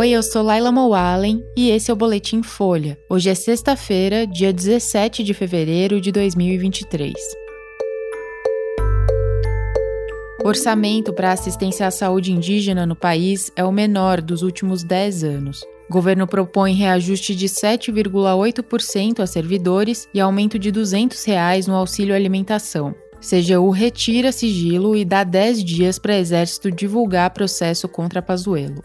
Oi, 0.00 0.08
eu 0.08 0.22
sou 0.22 0.42
Laila 0.42 0.72
Moalen 0.72 1.44
e 1.54 1.68
esse 1.68 1.90
é 1.90 1.92
o 1.92 1.96
Boletim 1.96 2.42
Folha. 2.42 2.98
Hoje 3.06 3.28
é 3.28 3.34
sexta-feira, 3.34 4.26
dia 4.26 4.50
17 4.50 5.22
de 5.22 5.34
fevereiro 5.34 6.00
de 6.00 6.10
2023. 6.10 7.12
O 10.42 10.48
orçamento 10.48 11.12
para 11.12 11.32
assistência 11.32 11.86
à 11.86 11.90
saúde 11.90 12.32
indígena 12.32 12.86
no 12.86 12.96
país 12.96 13.52
é 13.54 13.62
o 13.62 13.70
menor 13.70 14.22
dos 14.22 14.40
últimos 14.40 14.82
10 14.82 15.22
anos. 15.22 15.60
O 15.86 15.92
governo 15.92 16.26
propõe 16.26 16.72
reajuste 16.72 17.36
de 17.36 17.46
7,8% 17.46 19.20
a 19.20 19.26
servidores 19.26 20.08
e 20.14 20.18
aumento 20.18 20.58
de 20.58 20.70
200 20.70 21.22
reais 21.24 21.66
no 21.66 21.74
auxílio 21.74 22.14
alimentação. 22.14 22.94
CGU 23.20 23.68
retira 23.68 24.32
sigilo 24.32 24.96
e 24.96 25.04
dá 25.04 25.24
10 25.24 25.62
dias 25.62 25.98
para 25.98 26.16
Exército 26.16 26.70
divulgar 26.70 27.34
processo 27.34 27.86
contra 27.86 28.22
Pazuello. 28.22 28.80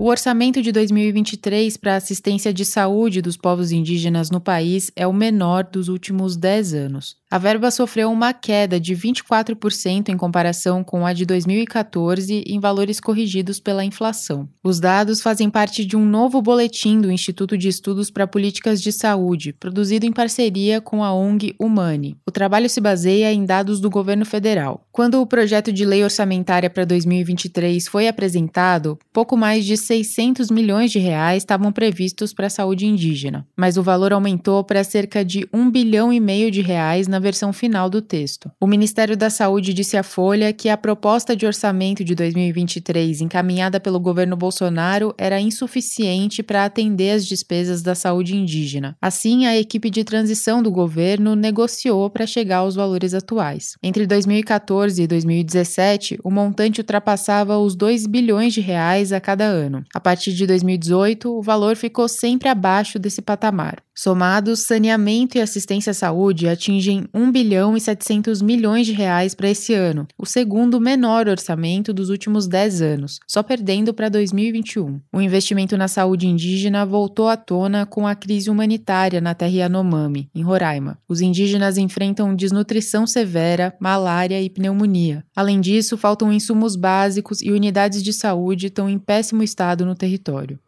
O 0.00 0.06
orçamento 0.08 0.62
de 0.62 0.72
2023 0.72 1.76
para 1.76 1.94
assistência 1.94 2.54
de 2.54 2.64
saúde 2.64 3.20
dos 3.20 3.36
povos 3.36 3.70
indígenas 3.70 4.30
no 4.30 4.40
país 4.40 4.90
é 4.96 5.06
o 5.06 5.12
menor 5.12 5.62
dos 5.62 5.88
últimos 5.88 6.38
10 6.38 6.72
anos. 6.72 7.20
A 7.30 7.38
verba 7.38 7.70
sofreu 7.70 8.10
uma 8.10 8.32
queda 8.32 8.80
de 8.80 8.96
24% 8.96 10.08
em 10.08 10.16
comparação 10.16 10.82
com 10.82 11.06
a 11.06 11.12
de 11.12 11.24
2014 11.24 12.42
em 12.44 12.58
valores 12.58 12.98
corrigidos 12.98 13.60
pela 13.60 13.84
inflação. 13.84 14.48
Os 14.64 14.80
dados 14.80 15.20
fazem 15.20 15.48
parte 15.48 15.84
de 15.84 15.96
um 15.96 16.04
novo 16.04 16.42
boletim 16.42 17.00
do 17.00 17.12
Instituto 17.12 17.56
de 17.56 17.68
Estudos 17.68 18.10
para 18.10 18.26
Políticas 18.26 18.82
de 18.82 18.90
Saúde, 18.90 19.52
produzido 19.52 20.06
em 20.06 20.12
parceria 20.12 20.80
com 20.80 21.04
a 21.04 21.14
ONG 21.14 21.54
Humane. 21.56 22.16
O 22.26 22.32
trabalho 22.32 22.68
se 22.68 22.80
baseia 22.80 23.32
em 23.32 23.44
dados 23.44 23.78
do 23.78 23.90
governo 23.90 24.24
federal. 24.24 24.84
Quando 24.90 25.20
o 25.20 25.26
projeto 25.26 25.72
de 25.72 25.84
lei 25.84 26.02
orçamentária 26.02 26.70
para 26.70 26.84
2023 26.84 27.86
foi 27.86 28.08
apresentado, 28.08 28.98
pouco 29.12 29.36
mais 29.36 29.64
de 29.64 29.76
600 29.90 30.52
milhões 30.52 30.92
de 30.92 31.00
reais 31.00 31.42
estavam 31.42 31.72
previstos 31.72 32.32
para 32.32 32.46
a 32.46 32.50
saúde 32.50 32.86
indígena, 32.86 33.44
mas 33.56 33.76
o 33.76 33.82
valor 33.82 34.12
aumentou 34.12 34.62
para 34.62 34.84
cerca 34.84 35.24
de 35.24 35.48
1 35.52 35.68
bilhão 35.68 36.12
e 36.12 36.20
meio 36.20 36.48
de 36.48 36.60
reais 36.60 37.08
na 37.08 37.18
versão 37.18 37.52
final 37.52 37.90
do 37.90 38.00
texto. 38.00 38.48
O 38.60 38.68
Ministério 38.68 39.16
da 39.16 39.28
Saúde 39.28 39.74
disse 39.74 39.96
à 39.96 40.04
Folha 40.04 40.52
que 40.52 40.68
a 40.68 40.76
proposta 40.76 41.34
de 41.34 41.44
orçamento 41.44 42.04
de 42.04 42.14
2023 42.14 43.20
encaminhada 43.20 43.80
pelo 43.80 43.98
governo 43.98 44.36
Bolsonaro 44.36 45.12
era 45.18 45.40
insuficiente 45.40 46.40
para 46.40 46.64
atender 46.64 47.10
as 47.10 47.26
despesas 47.26 47.82
da 47.82 47.96
saúde 47.96 48.36
indígena. 48.36 48.96
Assim, 49.02 49.46
a 49.46 49.58
equipe 49.58 49.90
de 49.90 50.04
transição 50.04 50.62
do 50.62 50.70
governo 50.70 51.34
negociou 51.34 52.08
para 52.08 52.28
chegar 52.28 52.58
aos 52.58 52.76
valores 52.76 53.12
atuais. 53.12 53.72
Entre 53.82 54.06
2014 54.06 55.02
e 55.02 55.06
2017, 55.08 56.20
o 56.22 56.30
montante 56.30 56.80
ultrapassava 56.80 57.58
os 57.58 57.74
2 57.74 58.06
bilhões 58.06 58.54
de 58.54 58.60
reais 58.60 59.12
a 59.12 59.20
cada 59.20 59.46
ano. 59.46 59.79
A 59.94 60.00
partir 60.00 60.32
de 60.32 60.46
2018, 60.46 61.30
o 61.30 61.42
valor 61.42 61.76
ficou 61.76 62.08
sempre 62.08 62.48
abaixo 62.48 62.98
desse 62.98 63.22
patamar. 63.22 63.82
Somados, 64.02 64.60
saneamento 64.60 65.36
e 65.36 65.42
assistência 65.42 65.90
à 65.90 65.94
saúde 65.94 66.48
atingem 66.48 67.04
1 67.12 67.30
bilhão 67.30 67.76
e 67.76 67.80
700 67.82 68.40
milhões 68.40 68.86
de 68.86 68.92
reais 68.92 69.34
para 69.34 69.50
esse 69.50 69.74
ano, 69.74 70.08
o 70.16 70.24
segundo 70.24 70.80
menor 70.80 71.28
orçamento 71.28 71.92
dos 71.92 72.08
últimos 72.08 72.48
10 72.48 72.80
anos, 72.80 73.20
só 73.28 73.42
perdendo 73.42 73.92
para 73.92 74.08
2021. 74.08 75.00
O 75.12 75.20
investimento 75.20 75.76
na 75.76 75.86
saúde 75.86 76.26
indígena 76.26 76.86
voltou 76.86 77.28
à 77.28 77.36
tona 77.36 77.84
com 77.84 78.06
a 78.06 78.14
crise 78.14 78.48
humanitária 78.48 79.20
na 79.20 79.34
terra 79.34 79.52
Yanomami, 79.52 80.30
em 80.34 80.42
Roraima. 80.42 80.96
Os 81.06 81.20
indígenas 81.20 81.76
enfrentam 81.76 82.34
desnutrição 82.34 83.06
severa, 83.06 83.74
malária 83.78 84.40
e 84.40 84.48
pneumonia. 84.48 85.22
Além 85.36 85.60
disso, 85.60 85.98
faltam 85.98 86.32
insumos 86.32 86.74
básicos 86.74 87.42
e 87.42 87.50
unidades 87.50 88.02
de 88.02 88.14
saúde 88.14 88.66
estão 88.66 88.88
em 88.88 88.98
péssimo 88.98 89.42
estado 89.42 89.69
no 89.86 89.94
território. 89.94 90.58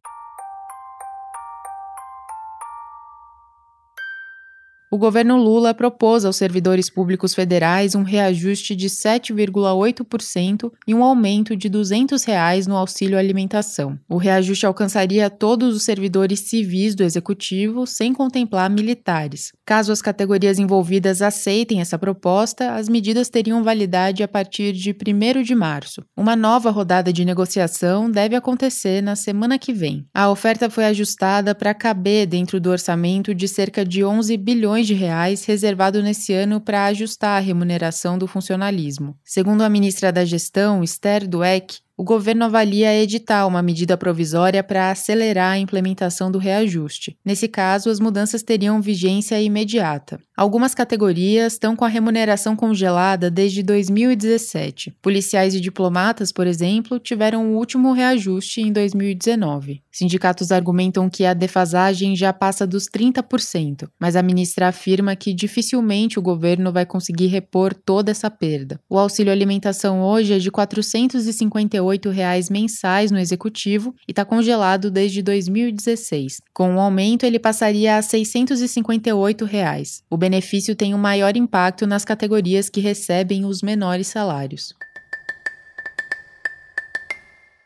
O 4.93 4.99
governo 4.99 5.39
Lula 5.39 5.73
propôs 5.73 6.23
aos 6.23 6.37
servidores 6.37 6.91
públicos 6.91 7.35
federais 7.35 7.95
um 7.95 8.03
reajuste 8.03 8.77
de 8.77 8.91
7,8% 8.91 10.71
e 10.87 10.93
um 10.93 11.03
aumento 11.03 11.57
de 11.57 11.71
200 11.71 12.23
reais 12.25 12.67
no 12.67 12.77
auxílio 12.77 13.19
alimentação. 13.19 13.99
O 14.07 14.19
reajuste 14.19 14.67
alcançaria 14.67 15.31
todos 15.31 15.75
os 15.75 15.83
servidores 15.83 16.41
civis 16.41 16.95
do 16.95 17.03
executivo, 17.03 17.87
sem 17.87 18.13
contemplar 18.13 18.69
militares. 18.69 19.53
Caso 19.65 19.93
as 19.93 20.03
categorias 20.03 20.59
envolvidas 20.59 21.23
aceitem 21.23 21.81
essa 21.81 21.99
proposta, 21.99 22.75
as 22.75 22.87
medidas 22.87 23.31
teriam 23.31 23.65
validade 23.65 24.23
a 24.23 24.29
partir 24.29 24.75
de 24.75 24.91
1 24.91 25.43
de 25.43 25.55
março. 25.55 26.05
Uma 26.15 26.37
nova 26.37 26.71
rodada 26.71 27.11
de 27.11 27.25
negociação 27.25 28.11
deve 28.11 28.37
acontecer 28.37 29.01
na 29.01 29.17
semana 29.17 29.59
que 29.59 29.73
vem. 29.73 30.05
A 30.13 30.29
oferta 30.29 30.69
foi 30.69 30.85
ajustada 30.85 31.55
para 31.55 31.73
caber 31.73 32.27
dentro 32.27 32.61
do 32.61 32.69
orçamento 32.69 33.35
de 33.35 33.49
cerca 33.49 33.87
de 33.87 34.05
11 34.05 34.37
bilhões 34.37 34.82
de 34.87 34.95
reais 34.95 35.45
reservado 35.45 36.03
nesse 36.03 36.33
ano 36.33 36.61
para 36.61 36.87
ajustar 36.87 37.39
a 37.39 37.45
remuneração 37.45 38.19
do 38.19 38.27
funcionalismo. 38.27 39.17
Segundo 39.25 39.63
a 39.63 39.69
ministra 39.69 40.13
da 40.13 40.25
Gestão, 40.25 40.83
Esther 40.83 41.29
Dweck, 41.29 41.79
o 41.97 42.05
governo 42.05 42.45
avalia 42.45 42.95
editar 43.01 43.47
uma 43.47 43.63
medida 43.63 43.97
provisória 43.97 44.63
para 44.63 44.91
acelerar 44.91 45.53
a 45.53 45.59
implementação 45.59 46.31
do 46.31 46.39
reajuste. 46.39 47.17
Nesse 47.25 47.47
caso, 47.47 47.91
as 47.91 48.01
mudanças 48.01 48.43
teriam 48.43 48.81
vigência 48.81 49.41
imediata. 49.41 50.19
Algumas 50.35 50.75
categorias 50.75 51.53
estão 51.53 51.77
com 51.77 51.85
a 51.85 51.89
remuneração 51.89 52.57
congelada 52.57 53.31
desde 53.31 53.63
2017. 53.63 54.97
Policiais 55.03 55.55
e 55.55 55.61
diplomatas, 55.61 56.33
por 56.33 56.47
exemplo, 56.47 56.99
tiveram 56.99 57.53
o 57.53 57.57
último 57.57 57.93
reajuste 57.93 58.63
em 58.63 58.73
2019. 58.73 59.83
Sindicatos 59.91 60.51
argumentam 60.51 61.11
que 61.11 61.27
a 61.27 61.35
defasagem 61.35 62.17
já 62.17 62.33
passa 62.33 62.67
dos 62.67 62.87
30%, 62.89 63.89
mas 64.01 64.17
a 64.17 64.23
ministra 64.23 64.69
afirma 64.69 65.15
que 65.15 65.35
dificilmente 65.35 66.19
o 66.19 66.23
governo 66.23 66.73
vai 66.73 66.87
conseguir 66.87 67.27
repor 67.27 67.75
toda 67.75 68.11
essa 68.11 68.31
perda. 68.31 68.81
O 68.89 68.99
auxílio 68.99 69.31
alimentação 69.31 70.03
hoje 70.03 70.33
é 70.33 70.39
de 70.39 70.49
R$ 70.49 70.53
458 70.53 71.82
reais 72.11 72.49
mensais 72.51 73.11
no 73.11 73.19
executivo 73.19 73.95
e 74.07 74.13
está 74.13 74.25
congelado 74.25 74.91
desde 74.91 75.23
2016. 75.23 76.41
Com 76.53 76.77
o 76.77 76.81
aumento, 76.81 77.25
ele 77.25 77.39
passaria 77.39 77.97
a 77.97 78.03
658 78.03 79.45
reais. 79.45 80.03
O 80.11 80.17
benefício 80.17 80.77
tem 80.77 80.95
um 80.95 80.99
maior 80.99 81.37
impacto 81.37 81.87
nas 81.87 82.05
categorias 82.05 82.69
que 82.69 82.81
recebem 82.81 83.45
os 83.45 83.63
menores 83.63 84.07
salários. 84.07 84.75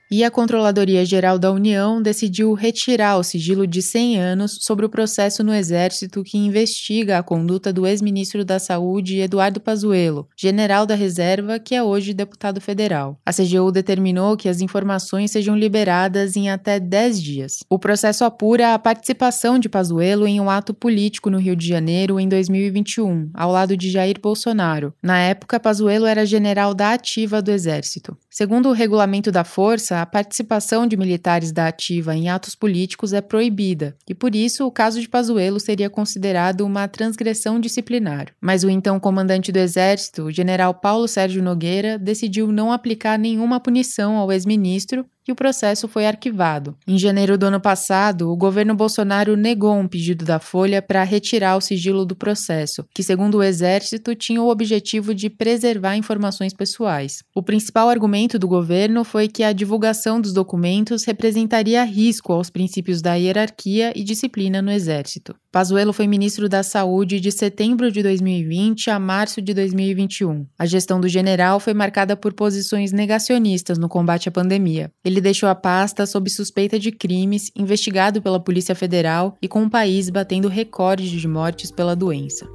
E 0.09 0.23
a 0.23 0.31
Controladoria 0.31 1.05
Geral 1.05 1.37
da 1.37 1.51
União 1.51 2.01
decidiu 2.01 2.53
retirar 2.55 3.19
o 3.19 3.25
sigilo 3.25 3.67
de 3.67 3.83
100 3.83 4.21
anos 4.21 4.59
sobre 4.61 4.87
o 4.87 4.89
processo 4.89 5.43
no 5.43 5.53
Exército 5.53 6.23
que 6.23 6.39
investiga 6.39 7.19
a 7.19 7.25
conduta 7.25 7.73
do 7.73 7.85
ex-ministro 7.85 8.45
da 8.45 8.61
Saúde 8.61 9.19
Eduardo 9.19 9.61
Pazuello, 9.61 10.29
general 10.37 10.87
da 10.87 10.95
reserva, 10.95 11.59
que 11.59 11.75
é 11.75 11.83
hoje 11.83 12.15
deputado 12.15 12.61
federal. 12.61 13.19
A 13.27 13.33
CGU 13.33 13.73
determinou 13.73 14.37
que 14.37 14.49
as 14.49 14.61
informações 14.61 15.33
sejam 15.33 15.57
liberadas 15.57 16.37
em 16.37 16.49
até 16.51 16.79
10 16.79 17.21
dias. 17.21 17.59
O 17.69 17.77
processo 17.77 18.25
apura 18.25 18.75
a 18.75 18.79
participação 18.79 19.59
de 19.59 19.69
Pazuello 19.69 20.25
em 20.25 20.41
um 20.41 20.49
ato 20.49 20.73
político 20.73 21.31
no 21.31 21.39
Rio 21.39 21.57
de 21.57 21.67
Janeiro 21.67 22.21
em 22.21 22.29
2021, 22.29 23.31
ao 23.35 23.51
lado 23.51 23.77
de 23.77 23.91
Jair 23.91 24.21
Bolsonaro. 24.21 24.95
Na 25.03 25.19
época, 25.19 25.59
Pazuello 25.59 26.07
era 26.07 26.25
general 26.25 26.75
da 26.75 26.93
ativa 26.93 27.43
do 27.43 27.51
Exército. 27.51 28.17
Segundo 28.39 28.69
o 28.69 28.73
regulamento 28.73 29.33
da 29.33 29.45
Força, 29.45 30.03
a 30.03 30.05
participação 30.05 30.87
de 30.87 30.95
militares 30.95 31.53
da 31.53 31.69
ativa 31.69 32.15
em 32.15 32.29
atos 32.29 32.55
políticos 32.55 33.15
é 33.15 33.23
proibida, 33.23 33.97
e 34.07 34.15
por 34.15 34.35
isso 34.35 34.67
o 34.67 34.71
caso 34.71 35.01
de 35.01 35.09
Pazuello 35.09 35.59
seria 35.59 35.89
considerado 35.89 36.61
uma 36.61 36.87
transgressão 36.87 37.59
disciplinar. 37.59 38.27
Mas 38.39 38.63
o 38.63 38.69
então 38.69 39.01
comandante 39.01 39.51
do 39.51 39.59
Exército, 39.59 40.25
o 40.25 40.31
general 40.31 40.75
Paulo 40.75 41.09
Sérgio 41.09 41.43
Nogueira, 41.43 41.99
decidiu 41.99 42.53
não 42.53 42.71
aplicar 42.71 43.19
nenhuma 43.19 43.59
punição 43.59 44.19
ao 44.19 44.31
ex-ministro 44.31 45.07
e 45.27 45.33
o 45.33 45.37
processo 45.37 45.89
foi 45.89 46.07
arquivado. 46.07 46.77
Em 46.87 46.99
janeiro 46.99 47.37
do 47.37 47.47
ano 47.47 47.61
passado, 47.61 48.31
o 48.31 48.37
governo 48.37 48.75
Bolsonaro 48.75 49.37
negou 49.37 49.75
um 49.75 49.89
pedido 49.89 50.25
da 50.25 50.39
Folha 50.39 50.81
para 50.81 51.03
retirar 51.03 51.57
o 51.57 51.61
sigilo 51.61 52.05
do 52.05 52.15
processo, 52.15 52.85
que, 52.95 53.03
segundo 53.03 53.39
o 53.39 53.43
Exército, 53.43 54.15
tinha 54.15 54.43
o 54.43 54.49
objetivo 54.49 55.15
de 55.15 55.29
preservar 55.29 55.97
informações 55.97 56.53
pessoais. 56.53 57.23
O 57.35 57.43
principal 57.43 57.89
argumento 57.89 58.39
do 58.39 58.49
governo 58.49 59.05
foi 59.05 59.29
que 59.29 59.43
a 59.43 59.53
divulgação 59.53 60.21
dos 60.21 60.33
documentos 60.33 61.05
representaria 61.05 61.83
risco 61.85 62.33
aos 62.33 62.51
princípios 62.51 63.03
da 63.03 63.15
hierarquia 63.15 63.93
e 63.97 64.05
disciplina 64.05 64.63
no 64.63 64.71
Exército. 64.71 65.35
Pazuello 65.57 65.93
foi 65.93 66.07
ministro 66.07 66.51
da 66.51 66.63
Saúde 66.63 67.19
de 67.19 67.33
setembro 67.33 67.91
de 67.91 68.03
2020 68.03 68.91
a 68.91 68.99
março 68.99 69.41
de 69.41 69.55
2021. 69.55 70.47
A 70.59 70.67
gestão 70.67 71.01
do 71.01 71.09
general 71.09 71.59
foi 71.59 71.73
marcada 71.73 72.15
por 72.15 72.35
posições 72.35 72.93
negacionistas 72.93 73.79
no 73.79 73.89
combate 73.89 74.29
à 74.29 74.33
pandemia. 74.33 74.91
Ele 75.03 75.16
ele 75.17 75.23
deixou 75.23 75.49
a 75.49 75.55
pasta 75.55 76.05
sob 76.05 76.29
suspeita 76.29 76.79
de 76.79 76.93
crimes, 76.93 77.51
investigado 77.57 78.21
pela 78.21 78.39
Polícia 78.39 78.75
Federal 78.75 79.37
e 79.41 79.49
com 79.49 79.65
o 79.65 79.71
país 79.71 80.11
batendo 80.11 80.47
recordes 80.47 81.11
de 81.11 81.27
mortes 81.27 81.71
pela 81.71 81.97
doença. 81.97 82.47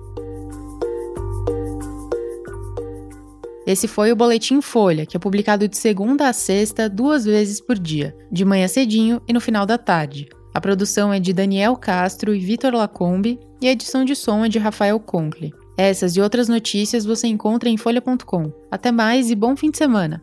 Esse 3.66 3.88
foi 3.88 4.12
o 4.12 4.16
Boletim 4.16 4.62
Folha, 4.62 5.06
que 5.06 5.18
é 5.18 5.19
publicado 5.19 5.68
de 5.68 5.78
segunda 5.78 6.28
a 6.28 6.34
sexta, 6.34 6.88
duas 6.88 7.25
vezes 7.25 7.60
por 7.60 7.78
dia, 7.78 8.16
de 8.31 8.46
manhã 8.46 8.68
cedinho 8.68 9.22
e 9.28 9.34
no 9.34 9.42
final 9.42 9.66
da 9.66 9.78
tarde. 9.78 10.28
A 10.54 10.62
produção 10.62 11.12
é 11.12 11.19
de 11.19 11.34
Daniel 11.34 11.75
Castro 11.75 12.36
e 12.36 12.40
Vitor 12.40 12.74
Lacombe 12.74 13.40
e 13.62 13.68
a 13.68 13.72
edição 13.72 14.04
de 14.06 14.16
som 14.16 14.46
é 14.46 14.50
de 14.50 14.60
Rafael 14.60 15.00
Conkle. 15.00 15.54
Essas 15.78 16.16
e 16.16 16.22
outras 16.22 16.48
notícias 16.50 17.06
você 17.06 17.28
encontra 17.28 17.69
em 17.69 17.78
folha.com. 17.78 18.52
Até 18.69 18.92
mais 18.92 19.31
e 19.31 19.36
bom 19.36 19.56
fim 19.56 19.72
de 19.72 19.78
semana! 19.78 20.22